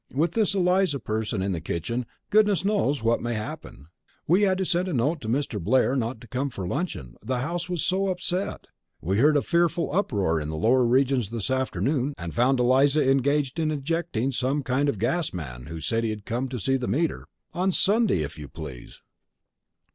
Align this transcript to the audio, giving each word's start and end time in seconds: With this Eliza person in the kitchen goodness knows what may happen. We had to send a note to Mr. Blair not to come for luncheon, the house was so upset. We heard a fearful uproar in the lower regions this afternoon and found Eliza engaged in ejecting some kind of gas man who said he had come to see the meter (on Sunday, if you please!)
With 0.15 0.31
this 0.31 0.55
Eliza 0.55 0.99
person 0.99 1.43
in 1.43 1.51
the 1.51 1.61
kitchen 1.61 2.07
goodness 2.31 2.65
knows 2.65 3.03
what 3.03 3.21
may 3.21 3.35
happen. 3.35 3.85
We 4.25 4.41
had 4.41 4.57
to 4.57 4.65
send 4.65 4.87
a 4.87 4.93
note 4.93 5.21
to 5.21 5.27
Mr. 5.27 5.63
Blair 5.63 5.95
not 5.95 6.19
to 6.21 6.27
come 6.27 6.49
for 6.49 6.65
luncheon, 6.67 7.17
the 7.21 7.37
house 7.41 7.69
was 7.69 7.83
so 7.85 8.07
upset. 8.07 8.65
We 8.99 9.19
heard 9.19 9.37
a 9.37 9.43
fearful 9.43 9.93
uproar 9.93 10.41
in 10.41 10.49
the 10.49 10.57
lower 10.57 10.87
regions 10.87 11.29
this 11.29 11.51
afternoon 11.51 12.15
and 12.17 12.33
found 12.33 12.59
Eliza 12.59 13.07
engaged 13.07 13.59
in 13.59 13.69
ejecting 13.69 14.31
some 14.31 14.63
kind 14.63 14.89
of 14.89 14.97
gas 14.97 15.35
man 15.35 15.67
who 15.67 15.79
said 15.79 16.03
he 16.03 16.09
had 16.09 16.25
come 16.25 16.49
to 16.49 16.57
see 16.59 16.77
the 16.77 16.87
meter 16.87 17.27
(on 17.53 17.71
Sunday, 17.71 18.23
if 18.23 18.39
you 18.39 18.47
please!) 18.47 19.03